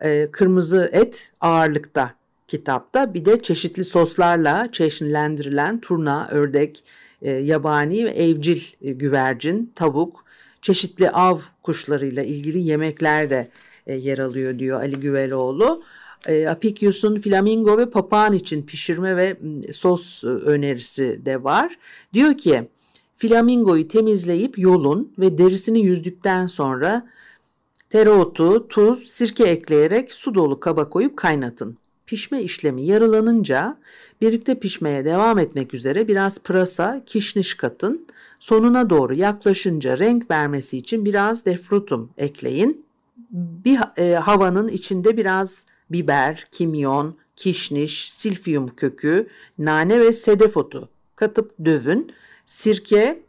E, 0.00 0.28
kırmızı 0.32 0.90
et 0.92 1.32
ağırlıkta 1.40 2.14
kitapta 2.48 3.14
bir 3.14 3.24
de 3.24 3.42
çeşitli 3.42 3.84
soslarla 3.84 4.72
çeşnitlendirilen 4.72 5.80
turna, 5.80 6.28
ördek, 6.30 6.84
e, 7.22 7.30
yabani 7.30 8.04
ve 8.04 8.10
evcil 8.10 8.60
e, 8.82 8.92
güvercin, 8.92 9.72
tavuk, 9.74 10.24
çeşitli 10.62 11.10
av 11.10 11.38
kuşlarıyla 11.62 12.22
ilgili 12.22 12.58
yemekler 12.58 13.30
de 13.30 13.50
e, 13.86 13.94
yer 13.94 14.18
alıyor 14.18 14.58
diyor 14.58 14.80
Ali 14.80 15.00
Güveloğlu. 15.00 15.82
E, 16.26 16.48
Apicius'un 16.48 17.16
flamingo 17.16 17.78
ve 17.78 17.90
papağan 17.90 18.32
için 18.32 18.62
pişirme 18.62 19.16
ve 19.16 19.36
sos 19.72 20.24
önerisi 20.24 21.26
de 21.26 21.44
var. 21.44 21.78
Diyor 22.14 22.38
ki 22.38 22.68
Flamingoyu 23.20 23.88
temizleyip 23.88 24.58
yolun 24.58 25.12
ve 25.18 25.38
derisini 25.38 25.80
yüzdükten 25.80 26.46
sonra 26.46 27.08
tereotu, 27.90 28.68
tuz, 28.68 29.08
sirke 29.08 29.44
ekleyerek 29.44 30.12
su 30.12 30.34
dolu 30.34 30.60
kaba 30.60 30.88
koyup 30.88 31.16
kaynatın. 31.16 31.76
Pişme 32.06 32.42
işlemi 32.42 32.86
yarılanınca 32.86 33.76
birlikte 34.20 34.58
pişmeye 34.58 35.04
devam 35.04 35.38
etmek 35.38 35.74
üzere 35.74 36.08
biraz 36.08 36.38
pırasa, 36.38 37.02
kişniş 37.06 37.54
katın. 37.54 38.06
Sonuna 38.38 38.90
doğru 38.90 39.14
yaklaşınca 39.14 39.98
renk 39.98 40.30
vermesi 40.30 40.78
için 40.78 41.04
biraz 41.04 41.44
defrutum 41.44 42.10
ekleyin. 42.18 42.84
Bir 43.30 43.78
e, 43.96 44.14
havanın 44.14 44.68
içinde 44.68 45.16
biraz 45.16 45.66
biber, 45.90 46.44
kimyon, 46.50 47.16
kişniş, 47.36 48.12
silfiyum 48.12 48.68
kökü, 48.68 49.28
nane 49.58 50.00
ve 50.00 50.12
sedef 50.12 50.56
otu 50.56 50.88
katıp 51.16 51.54
dövün 51.64 52.12
sirke 52.50 53.22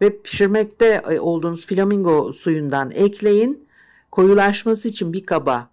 ve 0.00 0.22
pişirmekte 0.22 1.02
e, 1.10 1.20
olduğunuz 1.20 1.66
flamingo 1.66 2.32
suyundan 2.32 2.90
ekleyin. 2.90 3.68
Koyulaşması 4.10 4.88
için 4.88 5.12
bir 5.12 5.26
kaba 5.26 5.68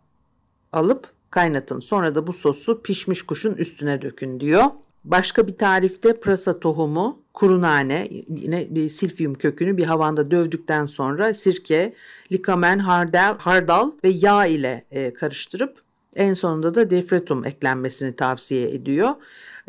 alıp 0.74 1.08
kaynatın. 1.30 1.80
Sonra 1.80 2.16
da 2.16 2.28
bu 2.28 2.34
sosu 2.34 2.82
pişmiş 2.82 3.22
kuşun 3.22 3.54
üstüne 3.54 4.02
dökün 4.02 4.40
diyor. 4.40 4.64
Başka 5.04 5.48
bir 5.48 5.58
tarifte 5.58 6.20
pırasa 6.20 6.60
tohumu, 6.60 7.22
kuru 7.34 7.62
nane, 7.62 8.08
yine 8.30 8.68
bir 8.76 8.90
silfiyum 8.90 9.34
kökünü 9.34 9.78
bir 9.78 9.86
havanda 9.86 10.32
dövdükten 10.32 10.86
sonra 10.86 11.34
sirke, 11.34 11.94
likamen, 12.32 12.80
hardal, 12.80 13.38
hardal 13.38 13.92
ve 14.04 14.10
yağ 14.10 14.46
ile 14.46 14.86
e, 14.92 15.14
karıştırıp 15.14 15.82
en 16.16 16.34
sonunda 16.34 16.76
da 16.76 16.90
defretum 16.90 17.46
eklenmesini 17.46 18.16
tavsiye 18.16 18.70
ediyor. 18.70 19.16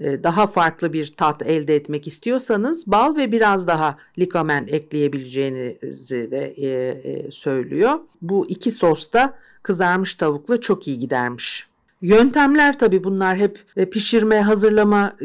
E, 0.00 0.22
daha 0.22 0.46
farklı 0.46 0.92
bir 0.92 1.06
tat 1.06 1.42
elde 1.42 1.76
etmek 1.76 2.06
istiyorsanız 2.06 2.86
bal 2.86 3.16
ve 3.16 3.32
biraz 3.32 3.66
daha 3.66 3.96
likamen 4.18 4.66
ekleyebileceğinizi 4.66 6.30
de 6.30 6.54
e, 6.56 6.68
e, 6.68 7.30
söylüyor. 7.30 7.98
Bu 8.22 8.46
iki 8.48 8.72
sos 8.72 9.12
da 9.12 9.34
kızarmış 9.62 10.14
tavukla 10.14 10.60
çok 10.60 10.88
iyi 10.88 10.98
gidermiş. 10.98 11.70
Yöntemler 12.02 12.78
tabi 12.78 13.04
bunlar 13.04 13.36
hep 13.36 13.64
pişirme, 13.92 14.40
hazırlama 14.40 15.16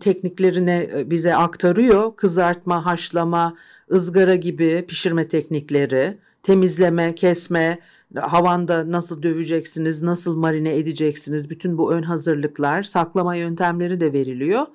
tekniklerini 0.00 0.90
bize 1.10 1.34
aktarıyor. 1.34 2.16
Kızartma, 2.16 2.86
haşlama, 2.86 3.56
ızgara 3.92 4.34
gibi 4.34 4.84
pişirme 4.88 5.28
teknikleri, 5.28 6.18
temizleme, 6.42 7.14
kesme, 7.14 7.78
havanda 8.14 8.92
nasıl 8.92 9.22
döveceksiniz, 9.22 10.02
nasıl 10.02 10.36
marine 10.36 10.76
edeceksiniz, 10.76 11.50
bütün 11.50 11.78
bu 11.78 11.92
ön 11.92 12.02
hazırlıklar, 12.02 12.82
saklama 12.82 13.34
yöntemleri 13.34 14.00
de 14.00 14.12
veriliyor. 14.12 14.66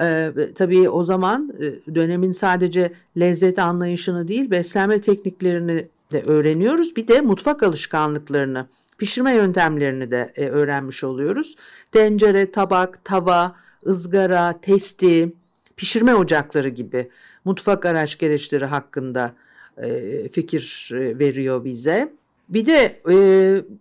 Ee, 0.00 0.32
tabii 0.54 0.88
o 0.88 1.04
zaman 1.04 1.52
e, 1.60 1.94
dönemin 1.94 2.32
sadece 2.32 2.92
lezzet 3.18 3.58
anlayışını 3.58 4.28
değil, 4.28 4.50
beslenme 4.50 5.00
tekniklerini 5.00 5.88
de 6.12 6.22
öğreniyoruz. 6.22 6.96
Bir 6.96 7.08
de 7.08 7.20
mutfak 7.20 7.62
alışkanlıklarını, 7.62 8.66
pişirme 8.98 9.34
yöntemlerini 9.34 10.10
de 10.10 10.32
e, 10.36 10.48
öğrenmiş 10.48 11.04
oluyoruz. 11.04 11.56
Tencere, 11.92 12.50
tabak, 12.50 13.04
tava, 13.04 13.56
ızgara, 13.86 14.60
testi, 14.62 15.32
pişirme 15.76 16.14
ocakları 16.14 16.68
gibi 16.68 17.10
mutfak 17.44 17.86
araç 17.86 18.18
gereçleri 18.18 18.64
hakkında 18.64 19.34
e, 19.76 20.28
fikir 20.28 20.90
e, 20.94 21.18
veriyor 21.18 21.64
bize. 21.64 22.19
Bir 22.50 22.66
de 22.66 23.00
e, 23.10 23.16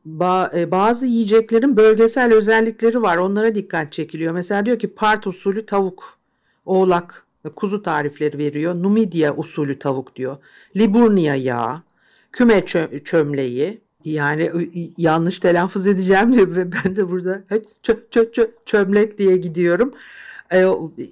ba, 0.06 0.52
e, 0.56 0.72
bazı 0.72 1.06
yiyeceklerin 1.06 1.78
bölgesel 1.78 2.34
özellikleri 2.34 3.02
var. 3.02 3.18
Onlara 3.18 3.56
dikkat 3.56 3.92
çekiliyor. 3.92 4.34
Mesela 4.34 4.66
diyor 4.66 4.80
ki 4.80 4.88
part 4.88 5.28
usulü 5.28 5.66
tavuk, 5.66 6.18
oğlak 6.66 7.26
kuzu 7.56 7.84
tarifleri 7.84 8.38
veriyor. 8.38 8.76
Numidia 8.76 9.36
usulü 9.36 9.80
tavuk 9.80 10.16
diyor. 10.16 10.38
Liburnia 10.76 11.36
yağı, 11.36 11.82
küme 12.32 12.60
çö- 12.60 13.04
çömleği. 13.04 13.82
Yani 14.06 14.52
yanlış 14.98 15.40
telaffuz 15.40 15.88
edeceğim 15.88 16.34
diyor 16.34 16.56
ve 16.56 16.72
ben 16.86 16.96
de 16.96 17.10
burada 17.10 17.44
çö, 17.84 17.96
çö, 18.12 18.32
çö, 18.32 18.48
çömlek 18.66 19.18
diye 19.18 19.38
gidiyorum. 19.38 19.94
E, 20.52 20.66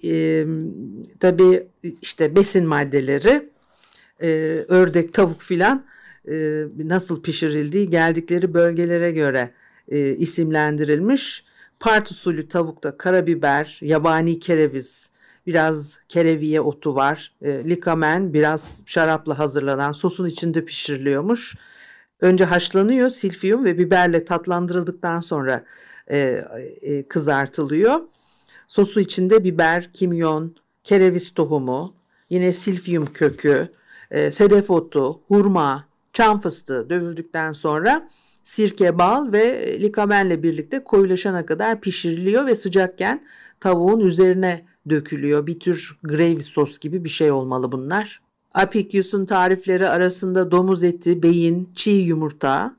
e, 0.04 0.46
tabii 1.20 1.68
işte 2.02 2.36
besin 2.36 2.66
maddeleri, 2.68 3.50
e, 4.22 4.28
ördek, 4.68 5.14
tavuk 5.14 5.42
filan 5.42 5.84
e, 6.32 6.66
nasıl 6.78 7.22
pişirildiği 7.22 7.90
geldikleri 7.90 8.54
bölgelere 8.54 9.12
göre 9.12 9.52
e, 9.88 10.10
isimlendirilmiş. 10.10 11.44
Part 11.80 12.12
usulü 12.12 12.48
tavukta 12.48 12.98
karabiber, 12.98 13.80
yabani 13.82 14.40
kereviz, 14.40 15.10
biraz 15.48 15.98
kereviye 16.10 16.62
otu 16.62 16.96
var. 16.96 17.34
E, 17.42 17.70
likamen 17.70 18.34
biraz 18.34 18.82
şarapla 18.86 19.40
hazırlanan 19.40 19.92
sosun 19.92 20.26
içinde 20.26 20.66
pişiriliyormuş. 20.66 21.56
Önce 22.22 22.46
haşlanıyor 22.46 23.10
silfiyum 23.10 23.66
ve 23.66 23.78
biberle 23.78 24.26
tatlandırıldıktan 24.26 25.20
sonra 25.20 25.64
e, 26.12 26.44
e, 26.82 27.08
kızartılıyor. 27.08 28.00
Sosu 28.68 29.00
içinde 29.00 29.44
biber, 29.44 29.90
kimyon, 29.94 30.56
kereviz 30.84 31.34
tohumu, 31.34 31.94
yine 32.30 32.54
silfiyum 32.54 33.06
kökü, 33.14 33.68
e, 34.12 34.32
sedef 34.32 34.70
otu, 34.72 35.22
hurma, 35.28 35.87
çam 36.18 36.40
fıstığı 36.40 36.90
dövüldükten 36.90 37.52
sonra 37.54 38.08
sirke, 38.44 38.98
bal 38.98 39.32
ve 39.32 39.78
likamenle 39.82 40.44
birlikte 40.44 40.84
koyulaşana 40.84 41.46
kadar 41.46 41.82
pişiriliyor 41.82 42.46
ve 42.46 42.56
sıcakken 42.56 43.24
tavuğun 43.60 44.00
üzerine 44.00 44.66
dökülüyor. 44.90 45.48
Bir 45.48 45.60
tür 45.60 45.98
gravy 46.04 46.42
sos 46.42 46.80
gibi 46.80 47.04
bir 47.04 47.10
şey 47.10 47.32
olmalı 47.32 47.72
bunlar. 47.72 48.22
Apicius'un 48.54 49.26
tarifleri 49.26 49.90
arasında 49.90 50.52
domuz 50.52 50.84
eti, 50.84 51.24
beyin, 51.24 51.70
çiğ 51.76 51.92
yumurta, 51.92 52.76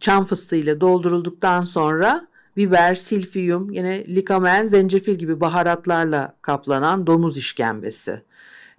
çam 0.00 0.24
fıstığı 0.24 0.56
ile 0.56 0.80
doldurulduktan 0.80 1.62
sonra 1.62 2.26
biber, 2.56 2.94
silfiyum, 2.94 3.70
yine 3.70 4.04
likamen, 4.06 4.66
zencefil 4.66 5.14
gibi 5.14 5.40
baharatlarla 5.40 6.36
kaplanan 6.42 7.06
domuz 7.06 7.36
işkembesi 7.36 8.22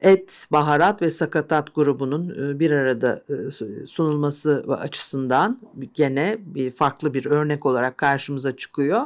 et, 0.01 0.47
baharat 0.51 1.01
ve 1.01 1.11
sakatat 1.11 1.75
grubunun 1.75 2.29
e, 2.29 2.59
bir 2.59 2.71
arada 2.71 3.23
e, 3.29 3.85
sunulması 3.85 4.65
açısından 4.69 5.59
gene 5.93 6.37
bir 6.39 6.71
farklı 6.71 7.13
bir 7.13 7.25
örnek 7.25 7.65
olarak 7.65 7.97
karşımıza 7.97 8.57
çıkıyor. 8.57 9.01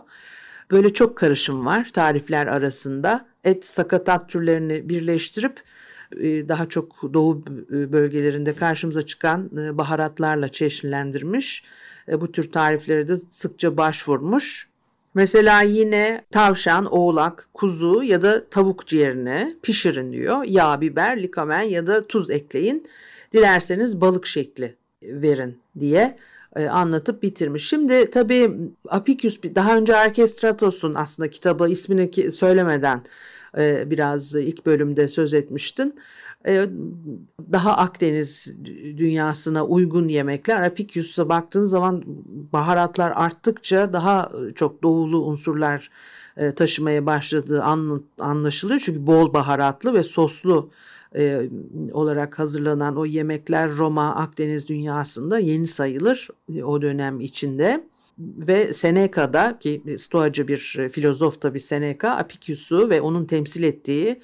Böyle 0.71 0.93
çok 0.93 1.17
karışım 1.17 1.65
var 1.65 1.89
tarifler 1.93 2.47
arasında. 2.47 3.25
Et, 3.43 3.65
sakatat 3.65 4.29
türlerini 4.29 4.89
birleştirip 4.89 5.63
e, 6.19 6.49
daha 6.49 6.69
çok 6.69 7.13
doğu 7.13 7.45
bölgelerinde 7.69 8.55
karşımıza 8.55 9.05
çıkan 9.05 9.49
baharatlarla 9.77 10.49
çeşitlendirmiş. 10.49 11.63
Bu 12.11 12.31
tür 12.31 12.51
tariflere 12.51 13.07
de 13.07 13.17
sıkça 13.17 13.77
başvurmuş. 13.77 14.70
Mesela 15.13 15.61
yine 15.61 16.25
tavşan, 16.31 16.85
oğlak, 16.85 17.49
kuzu 17.53 18.03
ya 18.03 18.21
da 18.21 18.49
tavuk 18.49 18.87
ciğerini 18.87 19.55
pişirin 19.63 20.13
diyor. 20.13 20.43
Yağ, 20.43 20.81
biber, 20.81 21.23
likamen 21.23 21.61
ya 21.61 21.87
da 21.87 22.07
tuz 22.07 22.29
ekleyin. 22.29 22.87
Dilerseniz 23.33 24.01
balık 24.01 24.25
şekli 24.25 24.75
verin 25.03 25.57
diye 25.79 26.17
e, 26.55 26.65
anlatıp 26.65 27.23
bitirmiş. 27.23 27.69
Şimdi 27.69 28.11
tabii 28.11 28.51
Apicius 28.89 29.39
daha 29.43 29.77
önce 29.77 29.95
Arkestratos'un 29.95 30.95
aslında 30.95 31.29
kitabı 31.29 31.69
ismini 31.69 32.31
söylemeden 32.31 33.01
e, 33.57 33.89
biraz 33.89 34.35
ilk 34.35 34.65
bölümde 34.65 35.07
söz 35.07 35.33
etmiştin. 35.33 35.95
E, 36.47 36.65
daha 37.51 37.77
Akdeniz 37.77 38.57
dünyasına 38.97 39.65
uygun 39.65 40.07
yemekler. 40.07 40.61
Apicius'a 40.61 41.29
baktığınız 41.29 41.71
zaman 41.71 42.03
baharatlar 42.53 43.13
arttıkça 43.15 43.93
daha 43.93 44.31
çok 44.55 44.83
doğulu 44.83 45.25
unsurlar 45.25 45.89
e, 46.37 46.51
taşımaya 46.51 47.05
başladığı 47.05 47.63
anlaşılıyor. 48.19 48.79
Çünkü 48.79 49.07
bol 49.07 49.33
baharatlı 49.33 49.93
ve 49.93 50.03
soslu 50.03 50.71
e, 51.15 51.49
olarak 51.91 52.39
hazırlanan 52.39 52.97
o 52.97 53.05
yemekler 53.05 53.77
Roma, 53.77 54.15
Akdeniz 54.15 54.67
dünyasında 54.67 55.39
yeni 55.39 55.67
sayılır 55.67 56.27
o 56.63 56.81
dönem 56.81 57.19
içinde. 57.19 57.90
Ve 58.19 58.73
Seneca'da 58.73 59.59
ki 59.59 59.83
stoacı 59.97 60.47
bir 60.47 60.89
filozof 60.91 61.41
tabi 61.41 61.59
Seneca, 61.59 62.11
Apicius'u 62.11 62.89
ve 62.89 63.01
onun 63.01 63.25
temsil 63.25 63.63
ettiği 63.63 64.21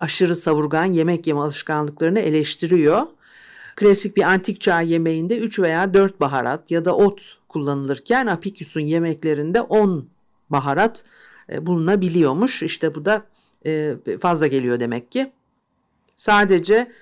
aşırı 0.00 0.36
savurgan 0.36 0.84
yemek 0.84 1.26
yeme 1.26 1.40
alışkanlıklarını 1.40 2.20
eleştiriyor. 2.20 3.02
Klasik 3.76 4.16
bir 4.16 4.22
antik 4.22 4.60
çağ 4.60 4.80
yemeğinde 4.80 5.38
3 5.38 5.58
veya 5.58 5.94
4 5.94 6.20
baharat 6.20 6.70
ya 6.70 6.84
da 6.84 6.96
ot 6.96 7.38
kullanılırken 7.48 8.26
Apicius'un 8.26 8.80
yemeklerinde 8.80 9.60
10 9.60 10.08
baharat 10.50 11.04
e, 11.52 11.66
bulunabiliyormuş. 11.66 12.62
İşte 12.62 12.94
bu 12.94 13.04
da 13.04 13.22
e, 13.66 13.96
fazla 14.20 14.46
geliyor 14.46 14.80
demek 14.80 15.12
ki. 15.12 15.32
Sadece 16.16 16.92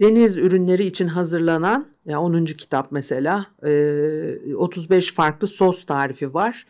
deniz 0.00 0.36
ürünleri 0.36 0.84
için 0.84 1.06
hazırlanan 1.06 1.86
ya 2.06 2.20
10. 2.20 2.44
kitap 2.44 2.92
mesela 2.92 3.46
35 4.56 5.08
e, 5.08 5.12
farklı 5.14 5.48
sos 5.48 5.84
tarifi 5.84 6.34
var. 6.34 6.66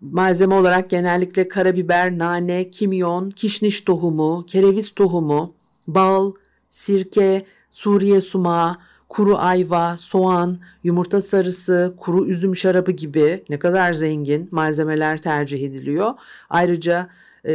Malzeme 0.00 0.54
olarak 0.54 0.90
genellikle 0.90 1.48
karabiber, 1.48 2.18
nane, 2.18 2.70
kimyon, 2.70 3.30
kişniş 3.30 3.80
tohumu, 3.80 4.44
kereviz 4.46 4.94
tohumu, 4.94 5.54
bal, 5.86 6.32
sirke, 6.70 7.46
Suriye 7.74 8.20
sumağı, 8.20 8.76
kuru 9.08 9.38
ayva, 9.38 9.98
soğan, 9.98 10.58
yumurta 10.84 11.20
sarısı, 11.20 11.94
kuru 12.00 12.26
üzüm 12.26 12.56
şarabı 12.56 12.92
gibi 12.92 13.44
ne 13.48 13.58
kadar 13.58 13.92
zengin 13.92 14.48
malzemeler 14.50 15.22
tercih 15.22 15.66
ediliyor. 15.66 16.12
Ayrıca 16.50 17.10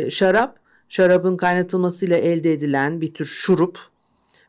şarap, 0.09 0.59
şarabın 0.89 1.37
kaynatılmasıyla 1.37 2.17
elde 2.17 2.53
edilen 2.53 3.01
bir 3.01 3.13
tür 3.13 3.25
şurup 3.25 3.79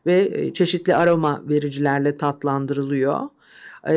ve 0.05 0.31
e, 0.33 0.53
çeşitli 0.53 0.95
aroma 0.95 1.43
vericilerle 1.49 2.17
tatlandırılıyor. 2.17 3.19
E, 3.87 3.93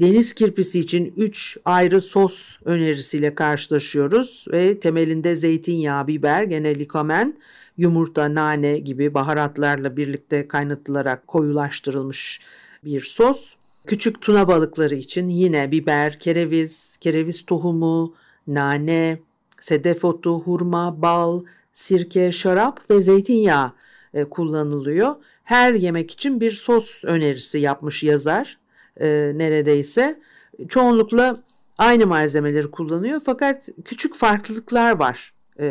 deniz 0.00 0.32
kirpisi 0.32 0.80
için 0.80 1.14
3 1.16 1.58
ayrı 1.64 2.00
sos 2.00 2.56
önerisiyle 2.64 3.34
karşılaşıyoruz 3.34 4.46
ve 4.52 4.80
temelinde 4.80 5.36
zeytinyağı, 5.36 6.06
biber, 6.06 6.42
gene 6.42 6.74
likomen, 6.78 7.36
yumurta, 7.76 8.34
nane 8.34 8.78
gibi 8.78 9.14
baharatlarla 9.14 9.96
birlikte 9.96 10.48
kaynatılarak 10.48 11.26
koyulaştırılmış 11.26 12.40
bir 12.84 13.00
sos. 13.00 13.54
Küçük 13.86 14.20
tuna 14.20 14.48
balıkları 14.48 14.94
için 14.94 15.28
yine 15.28 15.70
biber, 15.70 16.18
kereviz, 16.18 16.96
kereviz 17.00 17.46
tohumu, 17.46 18.14
nane, 18.46 19.18
sedef 19.60 20.04
otu, 20.04 20.40
hurma, 20.40 21.02
bal, 21.02 21.42
sirke, 21.72 22.32
şarap 22.32 22.90
ve 22.90 23.02
zeytinyağı 23.02 23.72
e, 24.14 24.24
kullanılıyor. 24.24 25.14
Her 25.44 25.74
yemek 25.74 26.10
için 26.10 26.40
bir 26.40 26.50
sos 26.50 27.04
önerisi 27.04 27.58
yapmış 27.58 28.02
yazar 28.02 28.58
e, 29.00 29.32
neredeyse. 29.34 30.20
Çoğunlukla 30.68 31.40
aynı 31.78 32.06
malzemeleri 32.06 32.70
kullanıyor 32.70 33.20
fakat 33.24 33.68
küçük 33.84 34.16
farklılıklar 34.16 34.98
var 34.98 35.32
e, 35.58 35.66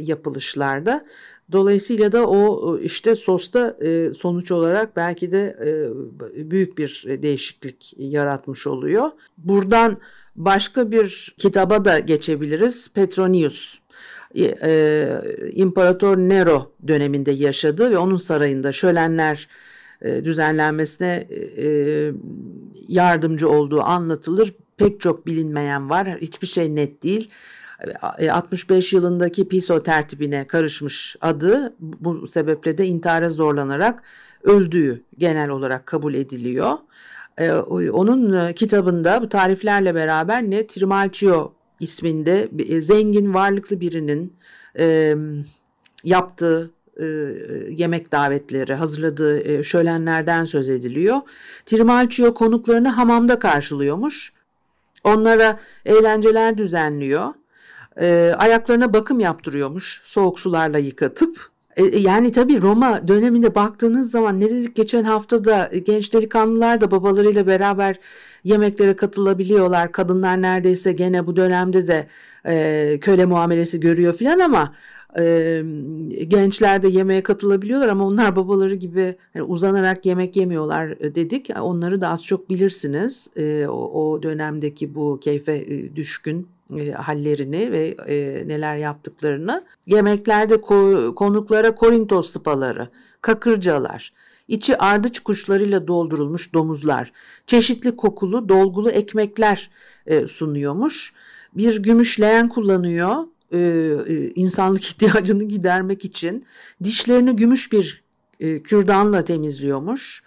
yapılışlarda. 0.00 1.06
Dolayısıyla 1.52 2.12
da 2.12 2.26
o 2.28 2.78
işte 2.78 3.16
sosta 3.16 3.76
e, 3.84 4.14
sonuç 4.14 4.50
olarak 4.50 4.96
belki 4.96 5.32
de 5.32 5.56
e, 5.64 6.50
büyük 6.50 6.78
bir 6.78 7.04
değişiklik 7.22 7.94
yaratmış 7.98 8.66
oluyor. 8.66 9.10
Buradan 9.38 9.96
başka 10.36 10.90
bir 10.90 11.34
kitaba 11.38 11.84
da 11.84 11.98
geçebiliriz. 11.98 12.88
Petronius. 12.94 13.78
E, 14.36 15.08
İmparator 15.52 16.16
Nero 16.16 16.72
döneminde 16.88 17.30
yaşadı 17.30 17.90
ve 17.90 17.98
onun 17.98 18.16
sarayında 18.16 18.72
şölenler 18.72 19.48
düzenlenmesine 20.02 21.28
yardımcı 22.88 23.50
olduğu 23.50 23.82
anlatılır. 23.82 24.54
Pek 24.76 25.00
çok 25.00 25.26
bilinmeyen 25.26 25.90
var. 25.90 26.18
Hiçbir 26.20 26.46
şey 26.46 26.74
net 26.74 27.02
değil. 27.02 27.30
65 28.30 28.92
e, 28.92 28.96
yılındaki 28.96 29.48
Piso 29.48 29.82
tertibine 29.82 30.46
karışmış 30.46 31.16
adı 31.20 31.76
bu 31.80 32.28
sebeple 32.28 32.78
de 32.78 32.86
intihara 32.86 33.30
zorlanarak 33.30 34.02
öldüğü 34.42 35.02
genel 35.18 35.48
olarak 35.48 35.86
kabul 35.86 36.14
ediliyor. 36.14 36.72
E, 37.38 37.52
onun 37.90 38.32
e, 38.32 38.54
kitabında 38.54 39.22
bu 39.22 39.28
tariflerle 39.28 39.94
beraber 39.94 40.42
ne 40.42 40.66
Trimalchio 40.66 41.52
isminde 41.80 42.48
zengin 42.80 43.34
varlıklı 43.34 43.80
birinin 43.80 44.32
yaptığı 46.04 46.70
yemek 47.70 48.12
davetleri, 48.12 48.74
hazırladığı 48.74 49.64
şölenlerden 49.64 50.44
söz 50.44 50.68
ediliyor. 50.68 51.16
Trimalchio 51.66 52.34
konuklarını 52.34 52.88
hamamda 52.88 53.38
karşılıyormuş. 53.38 54.32
Onlara 55.04 55.60
eğlenceler 55.84 56.58
düzenliyor 56.58 57.34
e, 58.00 58.34
ayaklarına 58.38 58.92
bakım 58.92 59.20
yaptırıyormuş 59.20 60.00
soğuk 60.04 60.40
sularla 60.40 60.78
yıkatıp. 60.78 61.50
E, 61.76 61.84
e, 61.84 61.98
yani 61.98 62.32
tabii 62.32 62.62
Roma 62.62 63.08
döneminde 63.08 63.54
baktığınız 63.54 64.10
zaman 64.10 64.40
ne 64.40 64.50
dedik 64.50 64.76
geçen 64.76 65.04
hafta 65.04 65.44
da 65.44 65.70
genç 65.86 66.12
delikanlılar 66.12 66.80
da 66.80 66.90
babalarıyla 66.90 67.46
beraber 67.46 67.96
yemeklere 68.44 68.96
katılabiliyorlar. 68.96 69.92
Kadınlar 69.92 70.42
neredeyse 70.42 70.92
gene 70.92 71.26
bu 71.26 71.36
dönemde 71.36 71.88
de 71.88 72.06
e, 72.46 72.98
köle 73.00 73.26
muamelesi 73.26 73.80
görüyor 73.80 74.12
filan 74.14 74.38
ama 74.38 74.74
e, 75.18 75.62
gençler 76.28 76.82
de 76.82 76.88
yemeğe 76.88 77.22
katılabiliyorlar 77.22 77.88
ama 77.88 78.06
onlar 78.06 78.36
babaları 78.36 78.74
gibi 78.74 79.16
yani 79.34 79.44
uzanarak 79.44 80.06
yemek 80.06 80.36
yemiyorlar 80.36 81.00
dedik. 81.00 81.50
Onları 81.60 82.00
da 82.00 82.08
az 82.08 82.24
çok 82.24 82.50
bilirsiniz. 82.50 83.28
E, 83.36 83.66
o, 83.68 84.02
o 84.02 84.22
dönemdeki 84.22 84.94
bu 84.94 85.20
keyfe 85.20 85.66
düşkün 85.96 86.48
e, 86.78 86.90
hallerini 86.90 87.72
ve 87.72 87.88
e, 87.88 88.48
neler 88.48 88.76
yaptıklarını. 88.76 89.64
Yemeklerde 89.86 90.54
ko- 90.54 91.14
konuklara 91.14 91.74
Korintos 91.74 92.30
sıpaları, 92.30 92.88
kakırcalar, 93.20 94.12
içi 94.48 94.78
ardıç 94.78 95.20
kuşlarıyla 95.20 95.86
doldurulmuş 95.86 96.54
domuzlar, 96.54 97.12
çeşitli 97.46 97.96
kokulu 97.96 98.48
dolgulu 98.48 98.90
ekmekler 98.90 99.70
e, 100.06 100.26
sunuyormuş. 100.26 101.14
Bir 101.56 101.82
gümüş 101.82 102.20
leğen 102.20 102.48
kullanıyor 102.48 103.24
e, 103.52 103.58
e, 104.08 104.30
insanlık 104.34 104.84
ihtiyacını 104.90 105.44
gidermek 105.44 106.04
için. 106.04 106.46
Dişlerini 106.84 107.36
gümüş 107.36 107.72
bir 107.72 108.02
e, 108.40 108.62
kürdanla 108.62 109.24
temizliyormuş. 109.24 110.22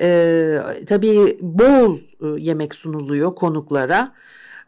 E, 0.00 0.58
tabii 0.86 1.38
bol 1.40 1.98
e, 1.98 2.42
yemek 2.42 2.74
sunuluyor 2.74 3.34
konuklara. 3.34 4.14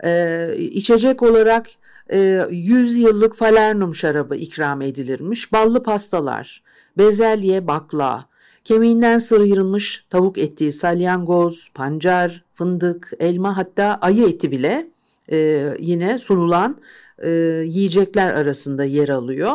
E, 0.04 0.50
içecek 0.58 1.22
olarak 1.22 1.66
e, 2.12 2.46
100 2.50 2.96
yıllık 2.96 3.36
falernum 3.36 3.94
şarabı 3.94 4.36
ikram 4.36 4.82
edilirmiş. 4.82 5.52
Ballı 5.52 5.82
pastalar, 5.82 6.62
bezelye, 6.98 7.66
bakla, 7.66 8.26
kemiğinden 8.64 9.18
sıyrılmış 9.18 10.04
tavuk 10.10 10.38
eti, 10.38 10.72
salyangoz, 10.72 11.68
pancar, 11.74 12.44
fındık, 12.52 13.12
elma 13.18 13.56
hatta 13.56 13.98
ayı 14.00 14.28
eti 14.28 14.50
bile 14.50 14.86
e, 15.32 15.68
yine 15.78 16.18
sunulan 16.18 16.76
e, 17.18 17.30
yiyecekler 17.64 18.34
arasında 18.34 18.84
yer 18.84 19.08
alıyor. 19.08 19.52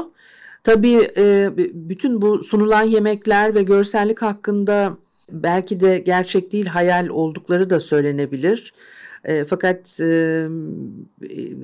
Tabii 0.64 1.10
e, 1.18 1.50
bütün 1.74 2.22
bu 2.22 2.44
sunulan 2.44 2.84
yemekler 2.84 3.56
ve 3.56 3.64
görsellik 3.64 4.22
hakkında 4.22 4.98
belki 5.32 5.80
de 5.80 6.00
gerçek 6.00 6.52
değil 6.52 6.66
hayal 6.66 7.08
oldukları 7.08 7.70
da 7.70 7.80
söylenebilir. 7.80 8.74
E, 9.24 9.46
fakat 9.46 10.00
e, 10.00 10.48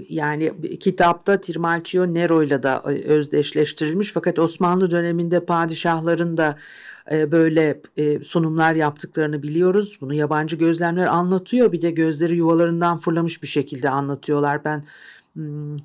yani 0.10 0.54
kitapta 0.80 1.42
Trimalchio 1.42 2.14
Nero 2.14 2.44
ile 2.44 2.64
de 2.64 2.70
özdeşleştirilmiş 3.08 4.12
fakat 4.12 4.40
Osmanlı 4.40 4.92
döneminde 4.92 5.46
padişahların 5.46 6.38
da 6.38 6.58
e, 7.12 7.32
böyle 7.32 7.82
e, 7.98 8.24
sunumlar 8.24 8.76
yaptıklarını 8.76 9.44
biliyoruz. 9.44 9.98
Bunu 10.02 10.14
yabancı 10.14 10.56
gözlemler 10.56 11.08
anlatıyor. 11.08 11.72
Bir 11.72 11.82
de 11.82 11.92
gözleri 11.92 12.36
yuvalarından 12.36 12.98
fırlamış 12.98 13.44
bir 13.44 13.48
şekilde 13.48 13.90
anlatıyorlar. 13.90 14.66
Ben 14.66 14.84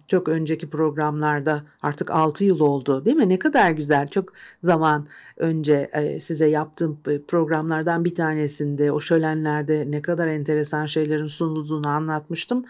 çok 0.06 0.28
önceki 0.28 0.70
programlarda 0.70 1.62
artık 1.82 2.10
6 2.10 2.44
yıl 2.44 2.60
oldu 2.60 3.04
değil 3.04 3.16
mi? 3.16 3.28
Ne 3.28 3.38
kadar 3.38 3.70
güzel. 3.70 4.08
Çok 4.08 4.32
zaman 4.62 5.06
önce 5.36 5.90
e, 5.92 6.20
size 6.20 6.46
yaptığım 6.46 7.00
programlardan 7.28 8.04
bir 8.04 8.14
tanesinde 8.14 8.92
o 8.92 9.00
şölenlerde 9.00 9.84
ne 9.90 10.02
kadar 10.02 10.26
enteresan 10.26 10.86
şeylerin 10.86 11.26
sunulduğunu 11.26 11.88
anlatmıştım. 11.88 12.64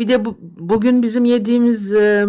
Bir 0.00 0.08
de 0.08 0.24
bu, 0.24 0.36
bugün 0.40 1.02
bizim 1.02 1.24
yediğimiz 1.24 1.94
e, 1.94 2.26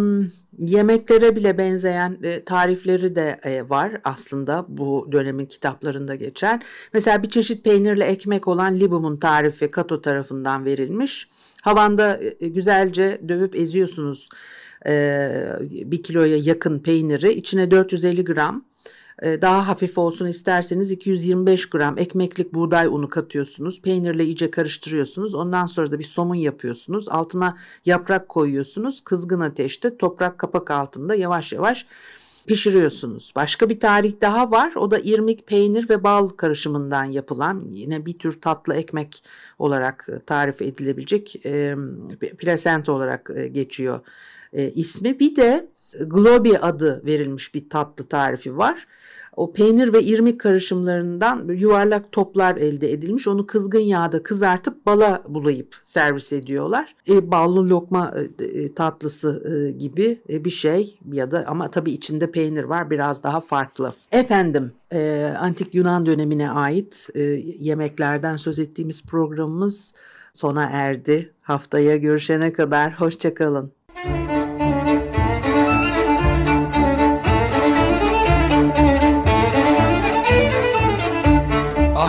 yemeklere 0.58 1.36
bile 1.36 1.58
benzeyen 1.58 2.18
e, 2.24 2.44
tarifleri 2.44 3.16
de 3.16 3.40
e, 3.44 3.70
var 3.70 4.02
aslında 4.04 4.66
bu 4.68 5.10
dönemin 5.12 5.46
kitaplarında 5.46 6.16
geçen. 6.16 6.62
Mesela 6.94 7.24
bir 7.24 7.30
çeşit 7.30 7.64
peynirli 7.64 8.04
ekmek 8.04 8.48
olan 8.48 8.80
libum'un 8.80 9.18
tarifi 9.18 9.72
Kato 9.72 10.02
tarafından 10.02 10.66
verilmiş. 10.66 11.28
Havanda 11.62 12.20
e, 12.40 12.48
güzelce 12.48 13.22
dövüp 13.28 13.56
eziyorsunuz 13.56 14.30
e, 14.88 15.32
bir 15.62 16.04
kiloya 16.04 16.38
yakın 16.38 16.80
peyniri. 16.80 17.34
İçine 17.34 17.72
450 17.72 18.26
gram 18.26 18.56
e, 18.56 18.71
daha 19.22 19.68
hafif 19.68 19.98
olsun 19.98 20.26
isterseniz 20.26 20.92
225 20.92 21.70
gram 21.70 21.98
ekmeklik 21.98 22.54
buğday 22.54 22.88
unu 22.88 23.10
katıyorsunuz. 23.10 23.82
Peynirle 23.82 24.26
iyice 24.26 24.52
karıştırıyorsunuz. 24.52 25.36
Ondan 25.36 25.66
sonra 25.66 25.92
da 25.92 26.00
bir 26.00 26.04
somun 26.04 26.36
yapıyorsunuz. 26.36 27.10
Altına 27.10 27.58
yaprak 27.86 28.30
koyuyorsunuz. 28.30 29.02
Kızgın 29.02 29.40
ateşte 29.40 29.98
toprak 29.98 30.38
kapak 30.38 30.72
altında 30.72 31.16
yavaş 31.16 31.54
yavaş 31.54 31.86
pişiriyorsunuz. 32.48 33.34
Başka 33.36 33.70
bir 33.70 33.80
tarih 33.80 34.14
daha 34.22 34.52
var. 34.52 34.76
O 34.76 34.92
da 34.92 35.00
irmik, 35.00 35.48
peynir 35.48 35.90
ve 35.90 36.04
bal 36.04 36.30
karışımından 36.30 37.04
yapılan 37.04 37.64
yine 37.70 38.06
bir 38.06 38.20
tür 38.20 38.42
tatlı 38.42 38.76
ekmek 38.76 39.24
olarak 39.60 40.08
tarif 40.26 40.62
edilebilecek 40.62 41.46
e, 41.46 41.76
plasenta 42.38 42.92
olarak 42.92 43.32
e, 43.36 43.48
geçiyor 43.48 44.00
e, 44.54 44.72
ismi. 44.72 45.20
Bir 45.20 45.36
de 45.36 45.68
globi 46.00 46.58
adı 46.58 47.06
verilmiş 47.06 47.56
bir 47.56 47.70
tatlı 47.70 48.08
tarifi 48.08 48.58
var. 48.58 48.88
O 49.36 49.54
peynir 49.54 49.94
ve 49.94 50.04
irmik 50.04 50.40
karışımlarından 50.40 51.48
yuvarlak 51.48 52.12
toplar 52.12 52.56
elde 52.56 52.92
edilmiş. 52.92 53.28
Onu 53.28 53.48
kızgın 53.48 53.80
yağda 53.80 54.24
kızartıp 54.24 54.86
bala 54.86 55.24
bulayıp 55.28 55.76
servis 55.84 56.34
ediyorlar. 56.34 56.96
E, 57.10 57.32
ballı 57.32 57.70
lokma 57.70 58.14
e, 58.40 58.74
tatlısı 58.74 59.44
e, 59.52 59.72
gibi 59.72 60.22
e, 60.30 60.46
bir 60.46 60.50
şey 60.50 61.00
ya 61.12 61.32
da 61.32 61.44
ama 61.48 61.72
tabii 61.72 61.92
içinde 61.92 62.32
peynir 62.32 62.64
var 62.64 62.90
biraz 62.90 63.24
daha 63.24 63.40
farklı. 63.40 63.94
Efendim 64.12 64.72
e, 64.94 65.34
antik 65.40 65.76
Yunan 65.76 66.06
dönemine 66.06 66.52
ait 66.52 67.08
e, 67.16 67.22
yemeklerden 67.60 68.38
söz 68.38 68.60
ettiğimiz 68.60 69.04
programımız 69.04 69.94
sona 70.34 70.64
erdi. 70.72 71.34
Haftaya 71.42 71.98
görüşene 71.98 72.54
kadar 72.54 73.00
hoşçakalın. 73.00 73.72